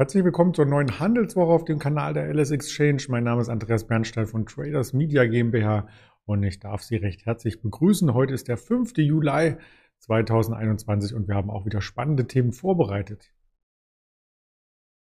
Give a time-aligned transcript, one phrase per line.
[0.00, 3.02] Herzlich willkommen zur neuen Handelswoche auf dem Kanal der LS Exchange.
[3.08, 5.88] Mein Name ist Andreas Bernstein von Traders Media GmbH
[6.24, 8.14] und ich darf Sie recht herzlich begrüßen.
[8.14, 8.96] Heute ist der 5.
[8.96, 9.56] Juli
[9.98, 13.34] 2021 und wir haben auch wieder spannende Themen vorbereitet.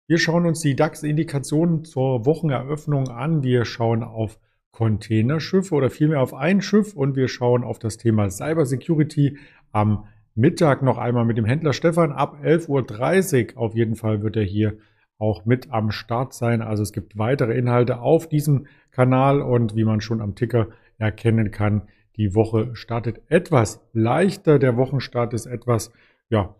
[0.08, 3.44] Wir schauen uns die DAX-Indikationen zur Wocheneröffnung an.
[3.44, 4.39] Wir schauen auf
[4.72, 9.38] Containerschiffe oder vielmehr auf ein Schiff und wir schauen auf das Thema Cybersecurity
[9.73, 13.61] am Mittag noch einmal mit dem Händler Stefan ab 11.30 Uhr.
[13.61, 14.77] Auf jeden Fall wird er hier
[15.17, 16.61] auch mit am Start sein.
[16.61, 20.67] Also es gibt weitere Inhalte auf diesem Kanal und wie man schon am Ticker
[20.99, 21.83] erkennen kann,
[22.17, 24.59] die Woche startet etwas leichter.
[24.59, 25.91] Der Wochenstart ist etwas,
[26.29, 26.55] ja,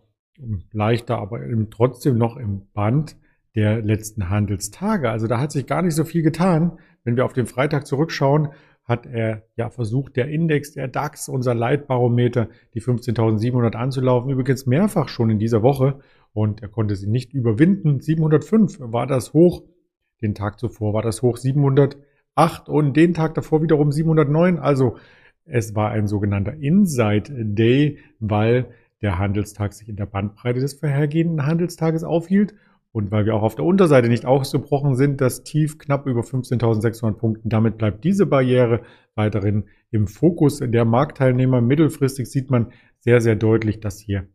[0.72, 1.40] leichter, aber
[1.70, 3.16] trotzdem noch im Band
[3.54, 5.08] der letzten Handelstage.
[5.10, 6.78] Also da hat sich gar nicht so viel getan.
[7.04, 8.48] Wenn wir auf den Freitag zurückschauen,
[8.88, 14.30] hat er ja versucht, der Index, der DAX, unser Leitbarometer, die 15.700 anzulaufen.
[14.30, 16.00] Übrigens mehrfach schon in dieser Woche
[16.32, 18.00] und er konnte sie nicht überwinden.
[18.00, 19.62] 705 war das hoch.
[20.22, 24.58] Den Tag zuvor war das hoch 708 und den Tag davor wiederum 709.
[24.58, 24.96] Also
[25.44, 28.70] es war ein sogenannter Inside Day, weil
[29.02, 32.54] der Handelstag sich in der Bandbreite des vorhergehenden Handelstages aufhielt
[32.92, 37.12] und weil wir auch auf der Unterseite nicht ausgebrochen sind, das Tief knapp über 15.600
[37.12, 37.48] Punkten.
[37.48, 38.80] Damit bleibt diese Barriere
[39.14, 41.60] weiterhin im Fokus der Marktteilnehmer.
[41.60, 44.28] Mittelfristig sieht man sehr, sehr deutlich, dass hier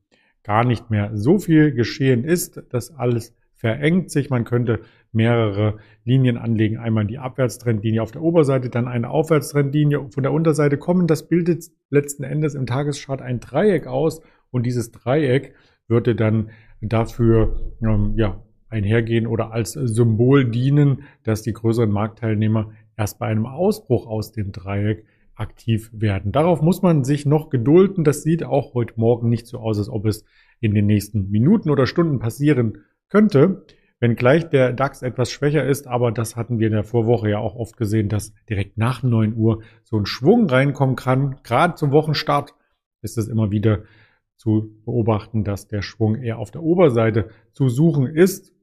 [0.44, 2.62] gar nicht mehr so viel geschehen ist.
[2.70, 4.30] Das alles verengt sich.
[4.30, 4.82] Man könnte
[5.12, 6.78] mehrere Linien anlegen.
[6.78, 11.08] Einmal die Abwärtstrendlinie auf der Oberseite, dann eine Aufwärtstrendlinie von der Unterseite kommen.
[11.08, 15.56] Das bildet letzten Endes im Tageschart ein Dreieck aus und dieses Dreieck
[15.88, 16.50] würde dann
[16.90, 23.46] dafür ähm, ja, einhergehen oder als Symbol dienen, dass die größeren Marktteilnehmer erst bei einem
[23.46, 26.32] Ausbruch aus dem Dreieck aktiv werden.
[26.32, 28.04] Darauf muss man sich noch gedulden.
[28.04, 30.26] Das sieht auch heute Morgen nicht so aus, als ob es
[30.60, 33.66] in den nächsten Minuten oder Stunden passieren könnte.
[34.00, 37.56] Wenngleich der DAX etwas schwächer ist, aber das hatten wir in der Vorwoche ja auch
[37.56, 41.38] oft gesehen, dass direkt nach 9 Uhr so ein Schwung reinkommen kann.
[41.44, 42.54] Gerade zum Wochenstart
[43.02, 43.84] ist es immer wieder
[44.38, 48.54] zu beobachten, dass der Schwung eher auf der Oberseite zu suchen ist.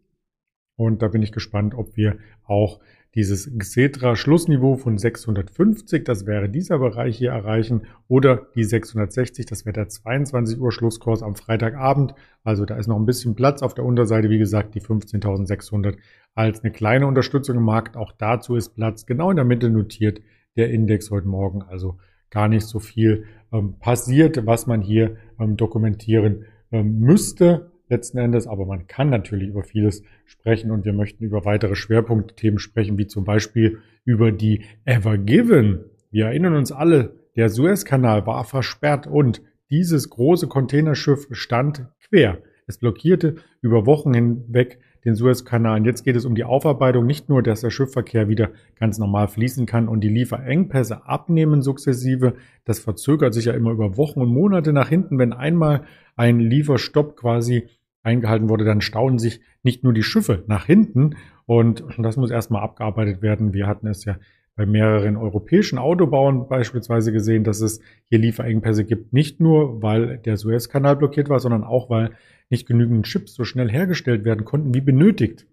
[0.76, 2.80] Und da bin ich gespannt, ob wir auch
[3.14, 9.72] dieses Xetra-Schlussniveau von 650, das wäre dieser Bereich hier erreichen, oder die 660, das wäre
[9.72, 12.14] der 22 Uhr Schlusskurs am Freitagabend.
[12.44, 15.96] Also da ist noch ein bisschen Platz auf der Unterseite, wie gesagt, die 15.600
[16.34, 17.96] als eine kleine Unterstützung im Markt.
[17.96, 20.20] Auch dazu ist Platz genau in der Mitte notiert
[20.56, 21.62] der Index heute Morgen.
[21.62, 21.98] Also
[22.30, 28.46] gar nicht so viel ähm, passiert, was man hier ähm, dokumentieren ähm, müsste letzten Endes.
[28.46, 33.06] Aber man kann natürlich über vieles sprechen und wir möchten über weitere Schwerpunktthemen sprechen, wie
[33.06, 35.84] zum Beispiel über die Ever Given.
[36.10, 42.38] Wir erinnern uns alle, der Suezkanal war versperrt und dieses große Containerschiff stand quer.
[42.70, 45.80] Es blockierte über Wochen hinweg den Suezkanal.
[45.80, 49.26] Und jetzt geht es um die Aufarbeitung, nicht nur, dass der Schiffverkehr wieder ganz normal
[49.26, 52.34] fließen kann und die Lieferengpässe abnehmen sukzessive.
[52.64, 55.18] Das verzögert sich ja immer über Wochen und Monate nach hinten.
[55.18, 55.82] Wenn einmal
[56.14, 57.66] ein Lieferstopp quasi
[58.04, 61.16] eingehalten wurde, dann stauen sich nicht nur die Schiffe nach hinten
[61.46, 63.52] und das muss erstmal abgearbeitet werden.
[63.52, 64.16] Wir hatten es ja
[64.56, 69.12] bei mehreren europäischen Autobauern beispielsweise gesehen, dass es hier Lieferengpässe gibt.
[69.12, 72.10] Nicht nur, weil der Suezkanal blockiert war, sondern auch, weil
[72.50, 75.46] nicht genügend Chips so schnell hergestellt werden konnten wie benötigt.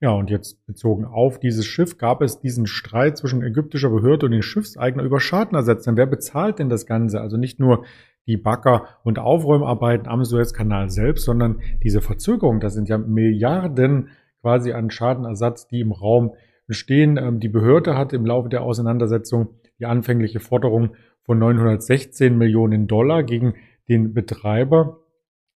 [0.00, 4.32] Ja, und jetzt bezogen auf dieses Schiff gab es diesen Streit zwischen ägyptischer Behörde und
[4.32, 5.96] den Schiffseigner über Schadenersatzung.
[5.96, 7.20] Wer bezahlt denn das Ganze?
[7.20, 7.84] Also nicht nur
[8.26, 14.08] die Bagger- und Aufräumarbeiten am Suezkanal selbst, sondern diese Verzögerung, das sind ja Milliarden
[14.40, 16.34] quasi an Schadenersatz, die im Raum
[16.68, 17.16] stehen.
[17.16, 23.22] Ähm, die Behörde hat im Laufe der Auseinandersetzung die anfängliche Forderung von 916 Millionen Dollar
[23.22, 23.54] gegen
[23.88, 24.98] den Betreiber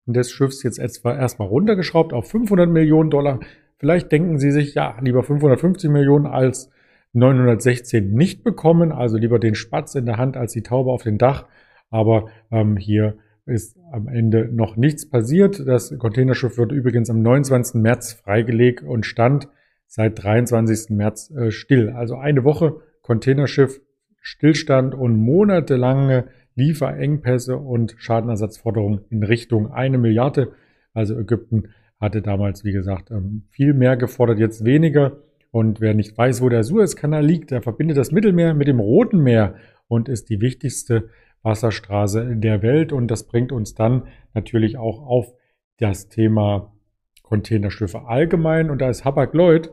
[0.06, 3.40] des Schiffs jetzt etwa erstmal runtergeschraubt auf 500 Millionen Dollar.
[3.78, 6.70] Vielleicht denken Sie sich, ja, lieber 550 Millionen als
[7.12, 11.18] 916 nicht bekommen, also lieber den Spatz in der Hand als die Taube auf dem
[11.18, 11.46] Dach.
[11.90, 13.16] Aber ähm, hier
[13.46, 15.66] ist am Ende noch nichts passiert.
[15.66, 17.80] Das Containerschiff wird übrigens am 29.
[17.80, 19.48] März freigelegt und stand
[19.86, 20.90] seit 23.
[20.90, 21.90] März äh, still.
[21.90, 23.80] Also eine Woche Containerschiff
[24.20, 30.52] Stillstand und monatelange Lieferengpässe und Schadenersatzforderungen in Richtung eine Milliarde.
[30.92, 31.68] Also Ägypten
[32.00, 35.18] hatte damals, wie gesagt, ähm, viel mehr gefordert, jetzt weniger.
[35.52, 39.22] Und wer nicht weiß, wo der Suezkanal liegt, der verbindet das Mittelmeer mit dem Roten
[39.22, 39.54] Meer
[39.86, 41.08] und ist die wichtigste
[41.42, 42.92] Wasserstraße der Welt.
[42.92, 45.32] Und das bringt uns dann natürlich auch auf
[45.78, 46.75] das Thema
[47.26, 48.70] Containerschiffe allgemein.
[48.70, 49.70] Und da ist Hapag-Lloyd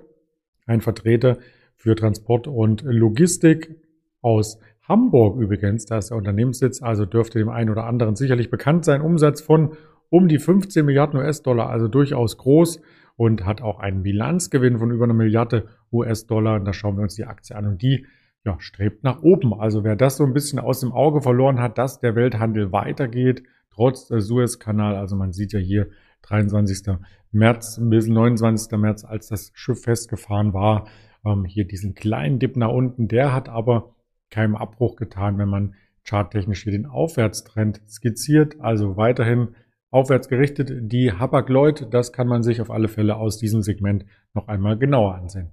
[0.65, 1.37] ein Vertreter
[1.75, 3.75] für Transport und Logistik
[4.21, 8.83] aus Hamburg übrigens, da ist der Unternehmenssitz, also dürfte dem einen oder anderen sicherlich bekannt
[8.83, 9.01] sein.
[9.01, 9.77] Umsatz von
[10.09, 12.81] um die 15 Milliarden US-Dollar, also durchaus groß
[13.15, 16.55] und hat auch einen Bilanzgewinn von über einer Milliarde US-Dollar.
[16.55, 18.05] Und da schauen wir uns die Aktie an und die
[18.45, 19.53] ja, strebt nach oben.
[19.53, 23.43] Also wer das so ein bisschen aus dem Auge verloren hat, dass der Welthandel weitergeht,
[23.71, 25.87] trotz der Suezkanal, also man sieht ja hier
[26.23, 26.97] 23.
[27.31, 28.77] März bis 29.
[28.77, 30.87] März, als das Schiff festgefahren war,
[31.25, 33.95] ähm, hier diesen kleinen Dip nach unten, der hat aber
[34.29, 39.55] keinen Abbruch getan, wenn man charttechnisch hier den Aufwärtstrend skizziert, also weiterhin
[39.91, 40.71] aufwärts gerichtet.
[40.91, 45.15] Die Hapag-Lloyd, das kann man sich auf alle Fälle aus diesem Segment noch einmal genauer
[45.15, 45.51] ansehen.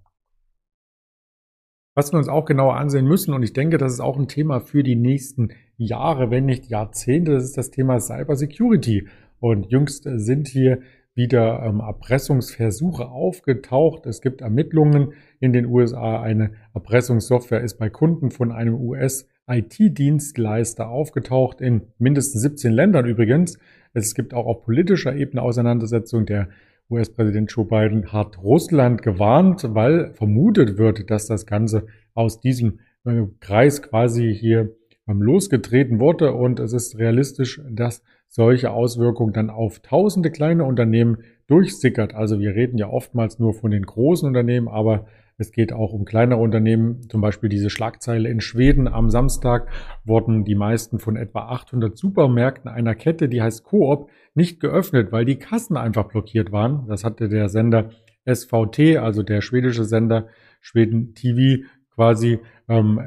[1.94, 4.60] Was wir uns auch genauer ansehen müssen, und ich denke, das ist auch ein Thema
[4.60, 9.08] für die nächsten Jahre, wenn nicht Jahrzehnte, das ist das Thema Cyber Security.
[9.40, 10.80] Und jüngst sind hier
[11.14, 14.04] wieder ähm, Erpressungsversuche aufgetaucht.
[14.06, 16.22] Es gibt Ermittlungen in den USA.
[16.22, 23.58] Eine Erpressungssoftware ist bei Kunden von einem US-IT-Dienstleister aufgetaucht, in mindestens 17 Ländern übrigens.
[23.92, 26.26] Es gibt auch auf politischer Ebene Auseinandersetzungen.
[26.26, 26.48] Der
[26.90, 33.22] US-Präsident Joe Biden hat Russland gewarnt, weil vermutet wird, dass das Ganze aus diesem äh,
[33.40, 34.76] Kreis quasi hier
[35.08, 36.34] ähm, losgetreten wurde.
[36.34, 41.18] Und es ist realistisch, dass solche Auswirkungen dann auf tausende kleine Unternehmen
[41.48, 42.14] durchsickert.
[42.14, 45.06] Also wir reden ja oftmals nur von den großen Unternehmen, aber
[45.36, 48.86] es geht auch um kleinere Unternehmen, zum Beispiel diese Schlagzeile in Schweden.
[48.86, 49.68] Am Samstag
[50.04, 55.24] wurden die meisten von etwa 800 Supermärkten einer Kette, die heißt Coop, nicht geöffnet, weil
[55.24, 56.86] die Kassen einfach blockiert waren.
[56.88, 57.90] Das hatte der Sender
[58.30, 60.28] SVT, also der schwedische Sender
[60.60, 62.38] Schweden TV, quasi
[62.68, 62.98] ähm,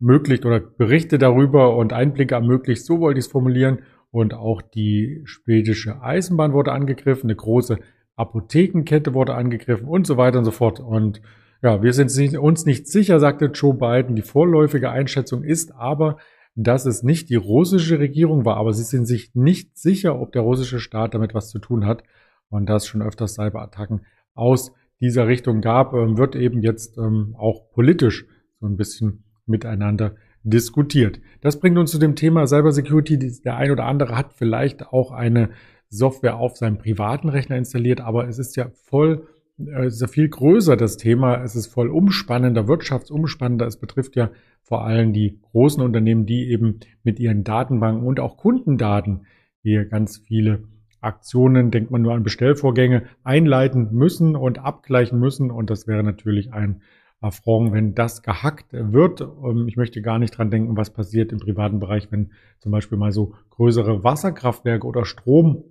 [0.00, 2.84] ermöglicht oder Berichte darüber und Einblicke ermöglicht.
[2.84, 3.80] So wollte ich es formulieren.
[4.14, 7.80] Und auch die schwedische Eisenbahn wurde angegriffen, eine große
[8.14, 10.78] Apothekenkette wurde angegriffen und so weiter und so fort.
[10.78, 11.20] Und
[11.62, 14.14] ja, wir sind uns nicht sicher, sagte Joe Biden.
[14.14, 16.18] Die vorläufige Einschätzung ist aber,
[16.54, 20.42] dass es nicht die russische Regierung war, aber sie sind sich nicht sicher, ob der
[20.42, 22.04] russische Staat damit was zu tun hat.
[22.50, 24.70] Und da es schon öfters Cyberattacken aus
[25.00, 28.26] dieser Richtung gab, ähm, wird eben jetzt ähm, auch politisch
[28.60, 31.20] so ein bisschen miteinander diskutiert.
[31.40, 33.18] Das bringt uns zu dem Thema Cybersecurity.
[33.42, 35.50] Der ein oder andere hat vielleicht auch eine
[35.88, 39.26] Software auf seinem privaten Rechner installiert, aber es ist ja voll,
[39.58, 43.66] äh, es ist ja viel größer das Thema, es ist voll umspannender, wirtschaftsumspannender.
[43.66, 44.30] Es betrifft ja
[44.62, 49.26] vor allem die großen Unternehmen, die eben mit ihren Datenbanken und auch Kundendaten
[49.62, 50.64] hier ganz viele
[51.00, 55.50] Aktionen, denkt man nur an Bestellvorgänge, einleiten müssen und abgleichen müssen.
[55.50, 56.80] Und das wäre natürlich ein
[57.20, 59.20] Affront, wenn das gehackt wird.
[59.20, 62.98] Ähm, ich möchte gar nicht dran denken, was passiert im privaten Bereich, wenn zum Beispiel
[62.98, 65.64] mal so größere Wasserkraftwerke oder Strom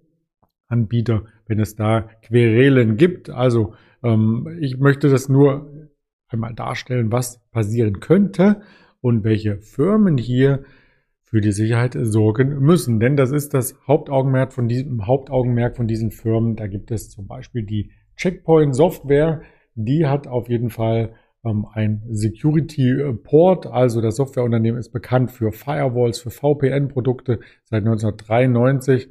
[0.67, 3.29] Anbieter, wenn es da Querelen gibt.
[3.29, 3.73] Also
[4.03, 5.89] ähm, ich möchte das nur
[6.27, 8.61] einmal darstellen, was passieren könnte
[9.01, 10.63] und welche Firmen hier
[11.21, 12.99] für die Sicherheit sorgen müssen.
[12.99, 16.55] Denn das ist das Hauptaugenmerk von diesem Hauptaugenmerk von diesen Firmen.
[16.55, 19.41] Da gibt es zum Beispiel die Checkpoint Software.
[19.75, 21.13] Die hat auf jeden Fall
[21.43, 23.67] ein Security Port.
[23.67, 29.09] Also das Softwareunternehmen ist bekannt für Firewalls, für VPN-Produkte seit 1993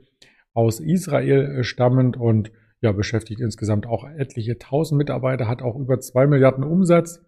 [0.54, 6.00] aus Israel äh, stammend und ja, beschäftigt insgesamt auch etliche tausend Mitarbeiter, hat auch über
[6.00, 7.24] zwei Milliarden Umsatz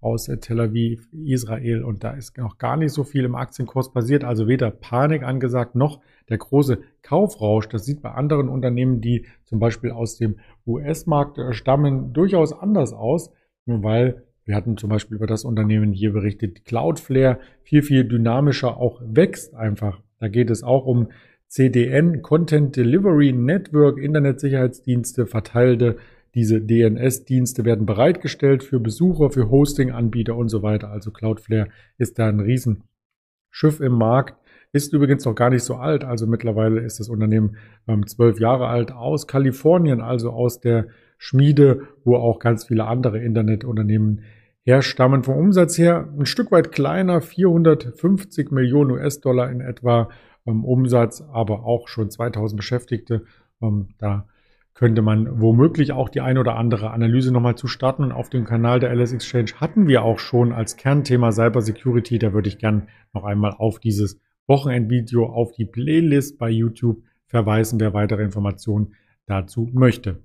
[0.00, 3.92] aus äh, Tel Aviv, Israel und da ist noch gar nicht so viel im Aktienkurs
[3.92, 7.68] passiert, also weder Panik angesagt noch der große Kaufrausch.
[7.68, 12.92] Das sieht bei anderen Unternehmen, die zum Beispiel aus dem US-Markt äh, stammen, durchaus anders
[12.92, 13.30] aus,
[13.66, 19.00] weil wir hatten zum Beispiel über das Unternehmen hier berichtet, Cloudflare viel, viel dynamischer auch
[19.04, 20.00] wächst einfach.
[20.18, 21.08] Da geht es auch um
[21.46, 25.96] CDN, Content Delivery Network, Internetsicherheitsdienste, verteilte
[26.34, 30.90] diese DNS-Dienste werden bereitgestellt für Besucher, für Hosting-Anbieter und so weiter.
[30.90, 31.68] Also Cloudflare
[31.98, 34.36] ist da ein Riesenschiff im Markt.
[34.72, 36.04] Ist übrigens noch gar nicht so alt.
[36.04, 37.56] Also mittlerweile ist das Unternehmen
[37.88, 40.86] ähm, zwölf Jahre alt aus Kalifornien, also aus der
[41.22, 44.22] Schmiede, wo auch ganz viele andere Internetunternehmen
[44.62, 45.22] herstammen.
[45.22, 50.08] Vom Umsatz her ein Stück weit kleiner, 450 Millionen US-Dollar in etwa
[50.46, 53.24] ähm, Umsatz, aber auch schon 2000 Beschäftigte.
[53.60, 54.28] Ähm, da
[54.72, 58.02] könnte man womöglich auch die ein oder andere Analyse nochmal zu starten.
[58.02, 62.18] Und auf dem Kanal der LS Exchange hatten wir auch schon als Kernthema Cyber Security.
[62.18, 67.78] Da würde ich gern noch einmal auf dieses Wochenendvideo, auf die Playlist bei YouTube verweisen,
[67.78, 68.94] wer weitere Informationen
[69.26, 70.24] dazu möchte.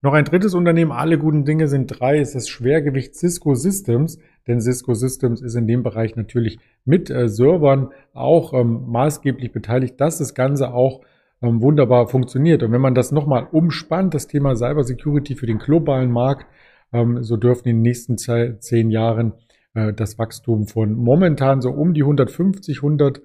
[0.00, 4.60] Noch ein drittes Unternehmen, alle guten Dinge sind drei, ist das Schwergewicht Cisco Systems, denn
[4.60, 10.18] Cisco Systems ist in dem Bereich natürlich mit äh, Servern auch ähm, maßgeblich beteiligt, dass
[10.18, 11.00] das Ganze auch
[11.42, 12.62] ähm, wunderbar funktioniert.
[12.62, 16.46] Und wenn man das nochmal umspannt, das Thema Cyber Security für den globalen Markt,
[16.92, 19.32] ähm, so dürfen in den nächsten zehn Jahren
[19.74, 23.20] äh, das Wachstum von momentan so um die 150, 100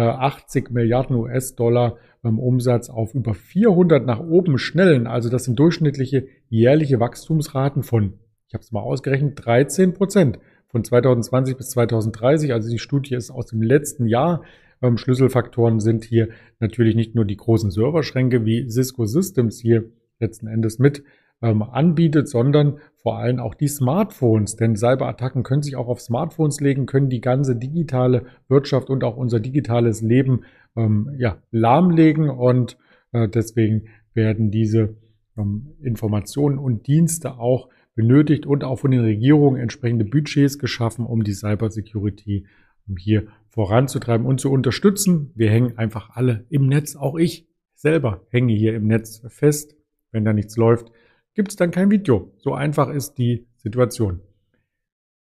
[0.00, 5.06] 80 Milliarden US-Dollar Umsatz auf über 400 nach oben schnellen.
[5.06, 8.14] Also das sind durchschnittliche jährliche Wachstumsraten von,
[8.48, 12.52] ich habe es mal ausgerechnet, 13 Prozent von 2020 bis 2030.
[12.52, 14.42] Also die Studie ist aus dem letzten Jahr.
[14.82, 16.28] Ähm, Schlüsselfaktoren sind hier
[16.60, 19.84] natürlich nicht nur die großen Serverschränke wie Cisco Systems hier
[20.18, 21.04] letzten Endes mit
[21.42, 24.56] ähm, anbietet, sondern vor allem auch die Smartphones.
[24.56, 29.16] Denn Cyberattacken können sich auch auf Smartphones legen, können die ganze digitale Wirtschaft und auch
[29.16, 30.42] unser digitales Leben
[30.76, 32.30] ähm, ja, lahmlegen.
[32.30, 32.78] Und
[33.12, 34.96] äh, deswegen werden diese
[35.36, 41.22] ähm, Informationen und Dienste auch benötigt und auch von den Regierungen entsprechende Budgets geschaffen, um
[41.22, 42.46] die Cybersecurity
[42.86, 45.30] um hier voranzutreiben und zu unterstützen.
[45.34, 49.76] Wir hängen einfach alle im Netz, auch ich selber hänge hier im Netz fest.
[50.10, 50.92] Wenn da nichts läuft,
[51.34, 52.32] gibt es dann kein Video.
[52.38, 54.20] So einfach ist die Situation.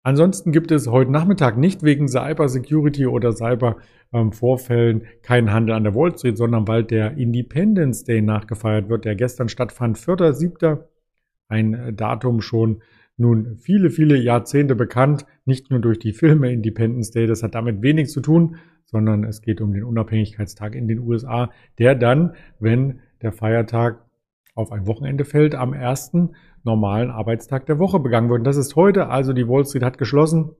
[0.02, 3.76] Ansonsten gibt es heute Nachmittag nicht wegen Cyber Security oder Cyber
[4.14, 9.04] ähm, Vorfällen keinen Handel an der Wall Street, sondern weil der Independence Day nachgefeiert wird,
[9.04, 10.84] der gestern stattfand, 4.7.
[11.48, 12.82] Ein äh, Datum schon
[13.18, 17.82] nun viele, viele Jahrzehnte bekannt, nicht nur durch die Filme Independence Day, das hat damit
[17.82, 23.00] wenig zu tun, sondern es geht um den Unabhängigkeitstag in den USA, der dann, wenn
[23.20, 24.02] der Feiertag
[24.54, 28.40] auf ein Wochenende fällt, am ersten normalen Arbeitstag der Woche begangen wird.
[28.40, 30.50] Und das ist heute, also die Wall Street hat geschlossen.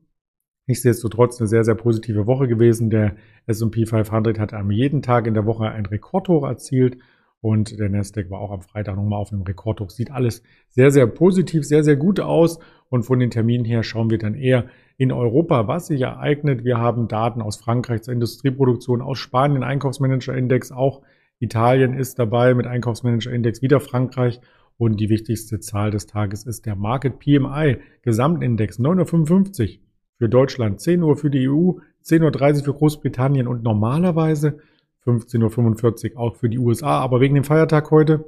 [0.67, 2.91] Nichtsdestotrotz eine sehr, sehr positive Woche gewesen.
[2.91, 3.17] Der
[3.47, 6.99] S&P 500 hat am jeden Tag in der Woche ein Rekordhoch erzielt
[7.43, 9.91] und der Nasdaq war auch am Freitag nochmal auf einem Rekordhoch.
[9.91, 12.59] Sieht alles sehr, sehr positiv, sehr, sehr gut aus.
[12.91, 14.67] Und von den Terminen her schauen wir dann eher
[14.99, 16.65] in Europa, was sich ereignet.
[16.65, 21.03] Wir haben Daten aus Frankreich zur Industrieproduktion, aus Spanien, Einkaufsmanager-Index, auch
[21.41, 24.41] Italien ist dabei mit Einkaufsmanager-Index, wieder Frankreich.
[24.77, 29.83] Und die wichtigste Zahl des Tages ist der Market PMI, Gesamtindex 955
[30.17, 31.73] für Deutschland, 10 Uhr für die EU,
[32.05, 34.59] 10.30 Uhr für Großbritannien und normalerweise
[35.05, 37.01] 15.45 Uhr auch für die USA.
[37.01, 38.25] Aber wegen dem Feiertag heute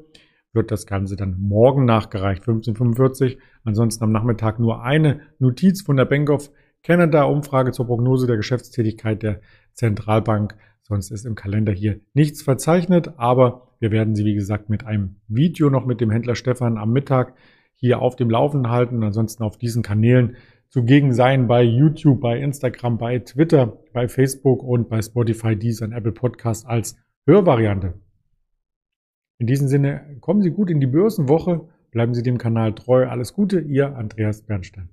[0.53, 3.41] wird das Ganze dann morgen nachgereicht, 15.45 Uhr.
[3.65, 6.51] Ansonsten am Nachmittag nur eine Notiz von der Bank of
[6.83, 9.41] Canada, Umfrage zur Prognose der Geschäftstätigkeit der
[9.75, 14.85] Zentralbank Sonst ist im Kalender hier nichts verzeichnet, aber wir werden Sie, wie gesagt, mit
[14.85, 17.35] einem Video noch mit dem Händler Stefan am Mittag
[17.75, 20.37] hier auf dem Laufenden halten und ansonsten auf diesen Kanälen
[20.69, 25.93] zugegen sein bei YouTube, bei Instagram, bei Twitter, bei Facebook und bei Spotify, Deezer und
[25.93, 26.97] Apple Podcast als
[27.27, 27.95] Hörvariante.
[29.39, 33.07] In diesem Sinne, kommen Sie gut in die Börsenwoche, bleiben Sie dem Kanal treu.
[33.09, 34.89] Alles Gute, Ihr Andreas Bernstein.